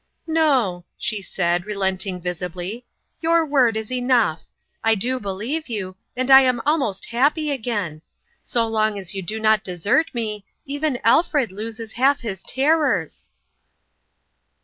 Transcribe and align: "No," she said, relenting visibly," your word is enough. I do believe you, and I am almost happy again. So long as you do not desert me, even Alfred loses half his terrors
"No," 0.25 0.83
she 0.97 1.21
said, 1.21 1.67
relenting 1.67 2.19
visibly," 2.19 2.87
your 3.21 3.45
word 3.45 3.77
is 3.77 3.91
enough. 3.91 4.41
I 4.83 4.95
do 4.95 5.19
believe 5.19 5.69
you, 5.69 5.95
and 6.17 6.31
I 6.31 6.41
am 6.41 6.59
almost 6.65 7.05
happy 7.11 7.51
again. 7.51 8.01
So 8.41 8.67
long 8.67 8.97
as 8.97 9.13
you 9.13 9.21
do 9.21 9.39
not 9.39 9.63
desert 9.63 10.11
me, 10.15 10.43
even 10.65 10.97
Alfred 11.03 11.51
loses 11.51 11.93
half 11.93 12.21
his 12.21 12.41
terrors 12.41 13.29